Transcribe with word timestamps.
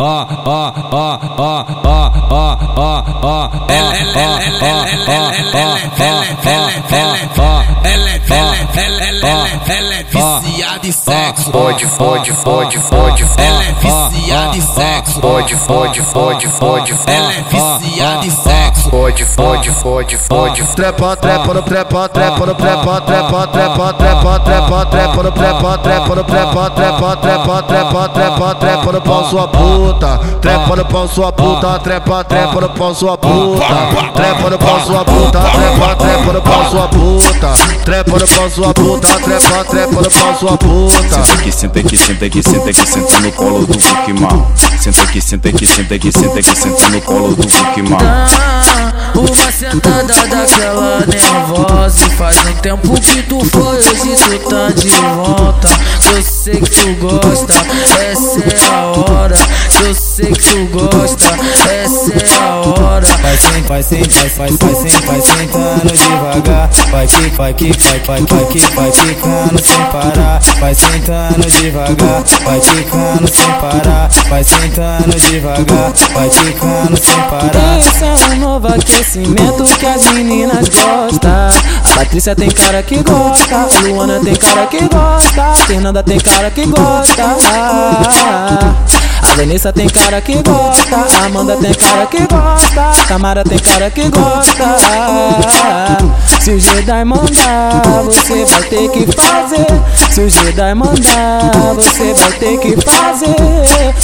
ó, 0.00 0.04
ó, 0.04 0.72
ó, 0.92 1.18
ó, 1.38 1.38
ó, 1.38 1.66
ó, 1.82 2.12
ó, 2.30 2.56
ó, 2.76 3.02
ó, 3.20 3.50
ela, 3.66 3.96
ela, 3.96 4.40
ela, 4.62 4.88
ela, 4.88 5.34
ela, 5.42 5.58
ela, 5.58 6.22
ela, 9.18 9.48
ela 9.68 9.94
é 9.94 10.04
viciada 10.04 10.86
em 10.86 10.92
sexo. 10.92 11.50
Pode, 11.50 11.84
pode, 11.86 12.32
pode, 12.32 12.78
pode, 12.78 13.24
ela 13.38 13.64
é 13.64 13.72
viciada 13.72 14.56
em 14.56 14.60
sexo. 14.60 15.20
Pode, 15.20 15.56
pode, 15.56 16.02
pode, 16.02 16.48
pode, 16.48 16.94
ela 17.08 17.32
é 17.32 17.42
viciada 17.42 18.24
em 18.24 18.30
sexo. 18.30 18.77
Pode, 18.90 19.24
pode, 19.36 19.70
pode, 19.82 20.18
pode. 20.28 20.62
Trepa, 20.74 21.16
trepa 21.16 21.54
no 21.54 21.62
trepa, 21.62 22.08
trepa 22.08 22.46
no 22.46 22.54
trepa, 22.54 23.00
trepa, 23.02 23.46
trepa, 23.46 23.92
trepa, 23.92 24.38
trepa, 24.40 24.86
trepa 24.86 25.22
no 25.22 25.32
trepa, 25.32 25.78
trepa 25.78 26.14
no 26.14 26.24
trepa, 26.24 26.70
trepa, 26.70 27.16
trepa, 27.16 27.62
trepa, 27.62 28.08
trepa, 28.08 28.54
trepa 28.54 28.92
no 28.92 29.00
pau 29.02 29.28
sua 29.28 29.48
puta. 29.48 30.18
Trepa 30.40 30.76
no 30.76 30.84
pau 30.86 31.08
sua 31.08 31.32
puta, 31.32 31.78
trepa, 31.80 32.24
trepa 32.24 32.60
no 32.60 32.68
pau 32.70 32.94
sua 32.94 33.18
puta. 33.18 33.66
Trepa 34.14 34.50
no 34.50 34.58
pau 34.58 34.80
sua 34.80 35.04
puta, 35.04 35.40
trepa, 35.40 35.96
trepa 35.96 36.32
no 36.32 36.42
pau 36.42 36.70
sua 36.70 36.88
puta. 36.88 37.52
Trepa 37.84 38.18
no 38.18 38.26
pau 38.26 38.50
sua 38.50 38.74
puta, 38.74 39.08
trepa, 39.20 39.64
trepa 39.64 40.02
no 40.02 40.10
pau 40.10 40.34
sua 40.38 40.56
puta. 40.56 41.24
Senta 41.24 41.32
aqui, 41.34 41.52
senta 41.52 41.80
aqui, 41.80 41.96
senta 41.96 42.24
aqui, 42.26 42.42
senta 42.42 42.70
aqui, 42.70 42.86
senta 42.86 43.20
no 43.20 43.32
colo 43.32 43.66
do 43.66 43.78
Mal. 44.20 44.50
Senta 44.78 45.02
aqui, 45.02 45.20
senta 45.20 45.48
aqui, 45.48 45.66
senta 45.66 45.94
aqui, 45.94 46.12
senta 46.12 46.38
aqui, 46.38 46.56
senta 46.56 46.88
no 46.88 47.02
colo 47.02 47.36
do 47.36 47.48
Mal. 47.90 48.77
Uma 49.14 49.52
sentada 49.52 50.14
daquela 50.26 51.06
nervosa 51.06 52.06
E 52.06 52.10
faz 52.10 52.36
um 52.46 52.54
tempo 52.54 53.00
que 53.00 53.22
tu 53.22 53.44
foi, 53.44 53.76
hoje 53.78 54.16
tu 54.42 54.48
tá 54.48 54.70
de 54.70 54.90
volta. 54.90 55.68
Eu 56.14 56.22
sei 56.22 56.60
que 56.60 56.70
tu 56.70 56.94
gosta, 56.94 57.52
essa 58.00 58.40
é 58.40 58.74
a 58.74 58.86
hora. 58.86 59.36
Eu 59.84 59.94
sei 59.94 60.32
que 60.32 60.44
tu 60.50 60.66
gosta, 60.66 60.87
Vai 63.78 63.82
sim, 63.84 64.02
vai 64.02 64.28
vai, 64.28 64.50
vai, 64.50 64.74
sim, 64.74 65.06
vai 65.06 65.20
sentando 65.20 65.92
devagar. 65.92 66.68
Vai 66.90 67.06
que, 67.06 67.28
vai 67.36 67.54
que, 67.54 67.72
vai, 67.78 68.00
vai, 68.00 68.20
vai 68.22 68.44
que, 68.46 68.58
vai 68.74 68.90
quicando 68.90 69.64
sem 69.64 69.84
parar. 69.84 70.40
Vai 70.58 70.74
sentando 70.74 71.48
devagar, 71.48 72.24
vai 72.42 72.58
quicando 72.58 73.28
sem 73.28 73.52
parar. 73.52 74.08
Vai 74.28 74.42
sentando 74.42 75.20
devagar, 75.20 75.92
vai 76.12 76.28
quicando 76.28 76.96
sem 76.96 77.22
parar. 77.22 77.78
Isso 77.78 78.04
é 78.04 78.34
um 78.34 78.40
novo 78.40 78.66
aquecimento 78.66 79.62
que 79.78 79.86
as 79.86 80.12
meninas 80.12 80.68
gostam. 80.70 81.30
A 81.30 81.94
Patrícia 81.94 82.34
tem 82.34 82.50
cara 82.50 82.82
que 82.82 83.00
gosta, 83.00 83.68
Luana 83.84 84.18
tem 84.18 84.34
cara 84.34 84.66
que 84.66 84.80
gosta 84.88 85.54
Fernanda 85.68 86.02
tem 86.02 86.18
cara 86.18 86.50
que 86.50 86.66
gosta 86.66 87.22
a 89.28 89.32
Vanessa 89.32 89.72
tem 89.72 89.88
cara 89.88 90.20
que 90.20 90.34
gosta, 90.42 91.24
Amanda 91.24 91.56
tem 91.56 91.74
cara 91.74 92.06
que 92.06 92.18
gosta, 92.18 93.06
Tamara 93.06 93.44
tem 93.44 93.58
cara 93.58 93.90
que 93.90 94.08
gosta. 94.08 94.64
Se 96.40 96.52
o 96.52 96.58
Jedi 96.58 97.04
mandar, 97.04 97.82
você 98.04 98.44
vai 98.44 98.62
ter 98.62 98.88
que 98.90 99.06
fazer. 99.12 99.66
Se 100.10 100.20
o 100.22 100.30
Jedi 100.30 100.74
mandar, 100.74 101.74
você 101.74 102.14
vai 102.14 102.32
ter 102.32 102.58
que 102.58 102.76
fazer. 102.80 103.36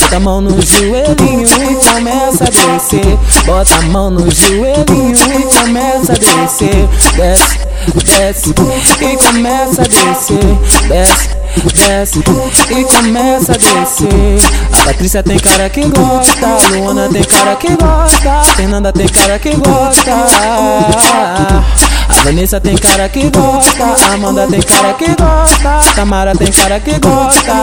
Bota 0.00 0.16
a 0.16 0.20
mão 0.20 0.40
no 0.40 0.60
joelhinho 0.60 1.46
e 1.46 1.74
começa 1.84 2.44
a 2.44 2.50
descer. 2.50 3.18
Bota 3.46 3.76
a 3.76 3.82
mão 3.82 4.10
no 4.10 4.30
joelhinho 4.30 5.14
e 5.14 5.58
começa 5.58 6.12
a 6.12 6.16
descer. 6.16 6.88
Desce, 7.16 7.58
desce 8.04 8.54
e 9.00 9.16
começa 9.16 9.82
a 9.82 9.84
descer. 9.84 10.88
Desce, 10.88 11.43
desce 11.60 12.18
e 12.18 12.84
começa 12.84 13.52
a 13.52 13.56
descer. 13.56 14.38
A 14.72 14.84
Patrícia 14.84 15.22
tem 15.22 15.38
cara 15.38 15.68
que 15.70 15.82
gosta, 15.88 16.46
a 16.46 16.68
Luana 16.76 17.08
tem 17.08 17.22
cara 17.24 17.56
que 17.56 17.68
gosta, 17.76 18.30
a 18.30 18.44
Fernanda 18.44 18.92
tem 18.92 19.08
cara 19.08 19.38
que 19.38 19.50
gosta. 19.56 20.12
A 22.08 22.22
Vanessa 22.24 22.60
tem 22.60 22.76
cara 22.76 23.08
que 23.08 23.30
gosta, 23.30 23.84
a 23.84 24.14
Amanda 24.14 24.46
tem 24.46 24.60
cara 24.60 24.94
que 24.94 25.06
gosta, 25.06 25.68
a 25.68 25.94
Tamara 25.94 26.36
tem 26.36 26.50
cara 26.52 26.80
que 26.80 26.98
gosta. 26.98 27.54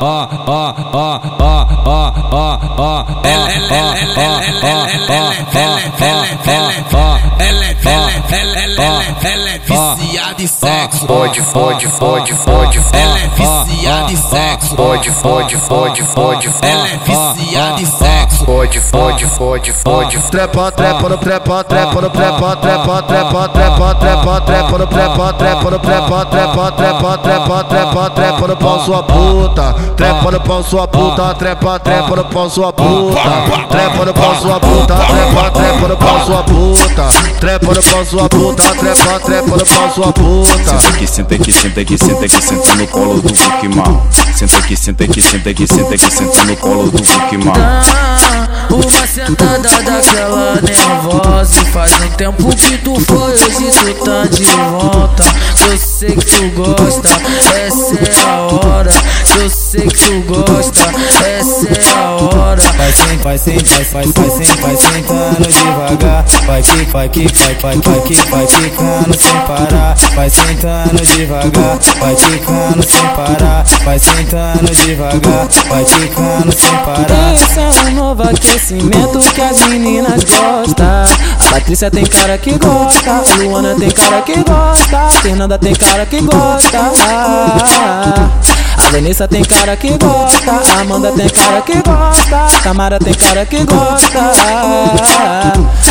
Ó, 0.00 0.28
ó, 0.46 0.74
ó, 0.92 1.20
ó, 1.38 1.66
ó, 1.84 2.12
ó, 2.32 2.58
ó, 2.78 3.04
é 9.54 9.58
viciada 9.58 10.42
em 10.42 10.46
sexo. 10.46 11.06
Pode, 11.06 11.42
pode, 11.42 11.88
pode, 11.88 12.34
pode, 12.34 12.80
ela 12.92 13.18
é 13.18 13.28
viciada 13.28 14.12
em 14.12 14.16
sexo. 14.16 14.74
Pode, 14.74 15.10
pode, 15.12 15.56
pode, 15.56 16.02
pode, 16.02 16.50
ela 16.62 16.88
é 16.88 16.98
viciada 16.98 17.80
em 17.80 17.86
sexo. 17.86 18.44
Pode, 18.44 18.80
pode, 18.80 19.26
pode, 19.26 19.72
pode. 19.72 20.18
Trepa, 20.30 20.72
trepa 20.72 21.08
no 21.08 21.18
trepa, 21.18 21.64
trepa 21.64 22.00
no 22.00 22.10
trepa, 22.10 22.56
trepa, 22.56 23.02
trepa, 23.02 23.48
trepa, 23.48 23.94
trepa, 23.94 24.40
trepa 24.40 24.78
no 24.78 24.86
trepa, 24.86 25.32
trepa 25.32 25.70
no 25.70 25.78
trepa, 25.78 26.24
trepa, 26.26 26.72
trepa, 26.72 27.18
trepa, 27.18 27.64
trepa, 27.64 28.10
trepa 28.10 28.48
no 28.48 28.56
pau 28.56 28.80
sua 28.84 29.02
puta. 29.02 29.63
Trepa 29.96 30.30
no 30.30 30.40
pau 30.40 30.62
sua 30.62 30.86
puta, 30.86 31.34
trepa, 31.34 31.78
trepa 31.78 32.16
no 32.16 32.24
pau 32.24 32.50
sua 32.50 32.72
puta. 32.72 33.20
Trepa 33.68 34.04
no 34.04 34.14
pau 34.14 34.34
sua 34.40 34.60
puta, 34.60 34.94
trepa, 34.94 35.50
trepa 35.50 35.88
no 35.88 35.96
pau 35.96 36.26
sua 36.26 36.42
puta. 36.42 37.08
Trepa 37.40 37.74
no 37.74 37.82
pau 37.82 38.04
sua 38.04 38.28
puta, 38.28 38.62
trepa, 38.74 39.20
trepa 39.20 39.56
no 39.56 39.66
pau 39.66 39.90
sua 39.94 40.12
puta. 40.12 40.64
Senta 40.74 40.88
aqui, 40.88 41.06
senta 41.06 41.34
aqui, 41.34 41.52
senta 41.52 41.80
aqui, 41.80 41.98
senta 41.98 42.24
aqui, 42.24 42.42
senta 42.42 42.74
no 42.74 42.86
colo 42.88 43.22
do 43.22 43.28
Vicky 43.34 43.68
Mal. 43.68 44.06
Senta 44.34 44.58
aqui, 44.58 44.76
senta 44.76 45.04
aqui, 45.04 45.22
senta 45.22 45.50
aqui, 45.50 45.66
senta 45.66 45.94
aqui, 45.94 46.10
senta 46.10 46.44
no 46.44 46.56
colo 46.56 46.90
do 46.90 47.02
Vicky 47.02 47.38
Mal. 47.38 47.54
Uma 48.70 49.06
sentada 49.06 49.68
daquela 49.82 50.60
nervosa 50.60 51.64
faz 51.66 51.92
um 51.92 52.08
tempo 52.16 52.56
que 52.56 52.78
tu 52.78 52.98
foi, 53.00 53.32
hoje 53.32 53.94
tu 53.94 54.04
tá 54.04 54.24
de 54.24 54.44
volta 54.46 55.24
Eu 55.68 55.76
sei 55.78 56.16
que 56.16 56.24
tu 56.24 56.50
gosta, 56.50 57.08
essa 57.08 57.54
é 57.54 57.70
Eu 59.44 59.50
sei 59.50 59.86
que 59.86 59.94
tu 59.94 60.22
gosta, 60.22 60.80
essa 61.22 61.68
é 61.68 61.98
a 61.98 62.12
hora. 62.12 62.62
Vai 62.62 62.92
sim, 62.92 63.16
vai 63.22 63.36
sim, 63.36 63.58
vai, 63.58 63.84
vai, 63.84 64.06
vai 64.06 64.30
sim, 64.30 64.62
vai 64.62 64.74
sentando 64.74 65.46
devagar. 65.46 66.24
Vai 66.46 66.62
que, 66.62 66.84
vai 66.86 67.08
que, 67.10 67.28
vai, 67.28 67.54
vai, 67.56 67.76
vai 67.76 68.00
que, 68.00 68.14
vai 68.30 68.46
quicando 68.46 69.14
sem 69.14 69.40
parar. 69.40 69.94
Vai 70.14 70.30
sentando 70.30 71.04
devagar, 71.04 71.78
vai 72.00 72.14
quicando 72.14 72.82
sem 72.82 73.08
parar. 73.08 73.64
Vai 73.84 73.98
sentando 73.98 74.74
devagar, 74.74 75.48
vai 75.68 75.84
quicando 75.84 76.52
sem 76.52 76.76
parar. 76.78 77.34
Isso 77.34 77.60
é 77.60 77.88
um 77.90 77.90
novo 77.96 78.22
aquecimento 78.22 79.18
que 79.34 79.42
as 79.42 79.60
meninas 79.66 80.24
gostam. 80.24 80.86
A 80.86 81.50
Patrícia 81.50 81.90
tem 81.90 82.06
cara 82.06 82.38
que 82.38 82.56
gosta, 82.56 83.22
Luana 83.42 83.74
tem 83.74 83.90
cara 83.90 84.22
que 84.22 84.36
gosta 84.36 85.08
Fernanda 85.20 85.58
tem 85.58 85.74
cara 85.74 86.06
que 86.06 86.20
gosta. 86.22 86.78
A 86.78 88.63
Vanessa 88.94 89.26
tem 89.26 89.42
cara 89.42 89.76
que 89.76 89.88
gosta, 89.98 90.80
Amanda 90.80 91.10
tem 91.10 91.28
cara 91.28 91.60
que 91.62 91.72
gosta, 91.82 92.60
Tamara 92.62 92.96
tem 93.00 93.12
cara 93.12 93.44
que 93.44 93.64
gosta. 93.64 94.32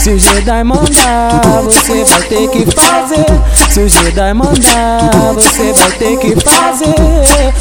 Se 0.00 0.10
o 0.10 0.18
Jedi 0.18 0.64
mandar, 0.64 1.62
você 1.62 2.04
vai 2.04 2.22
ter 2.22 2.48
que 2.48 2.66
fazer. 2.72 3.24
Se 3.70 3.80
o 3.80 3.88
Jedi 3.88 4.34
mandar, 4.34 5.32
você 5.32 5.72
vai 5.74 5.92
ter 5.92 6.18
que 6.18 6.34
fazer. 6.40 6.96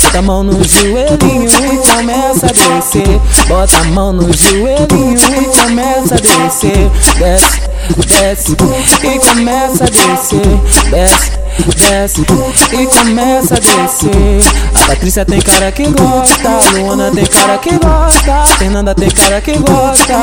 Bota 0.01 0.17
a 0.17 0.21
mão 0.23 0.43
no 0.43 0.53
joelhinho 0.63 1.45
e 1.45 1.87
começa 1.87 2.47
a 2.47 2.75
descer. 2.75 3.21
Bota 3.47 3.77
a 3.77 3.83
mão 3.83 4.13
no 4.13 4.33
joelhinho 4.33 5.17
e 5.17 5.45
começa 5.55 6.15
a 6.15 6.17
descer. 6.17 6.89
Desce, 7.19 7.61
desce 8.07 8.57
e 9.03 9.19
começa 9.19 9.83
a 9.83 9.87
descer. 9.87 10.41
Desce, 10.89 11.31
desce 11.63 12.21
e 12.21 12.85
começa 12.87 13.55
a 13.55 13.59
descer. 13.59 14.41
A 14.75 14.87
Patrícia 14.87 15.25
tem 15.25 15.41
cara 15.41 15.71
que 15.71 15.83
gosta, 15.89 16.49
a 16.49 16.71
Luana 16.71 17.11
tem 17.11 17.25
cara 17.25 17.57
que 17.57 17.71
gosta, 17.71 18.33
a 18.33 18.45
Fernanda 18.45 18.95
tem 18.95 19.09
cara 19.09 19.41
que 19.41 19.57
gosta. 19.57 20.13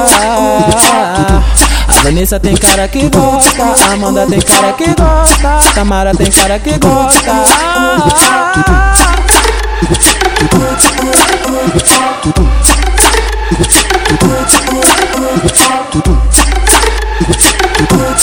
A 1.86 1.92
Vanessa 2.02 2.40
tem 2.40 2.56
cara 2.56 2.88
que 2.88 3.08
gosta, 3.08 3.62
a 3.62 3.92
Amanda 3.92 4.26
tem 4.26 4.40
cara 4.40 4.72
que 4.72 4.86
gosta, 4.86 5.48
a 5.48 5.74
Tamara 5.74 6.14
tem 6.14 6.30
cara 6.30 6.58
que 6.58 6.78
gosta. 6.78 8.43
What? 17.76 18.14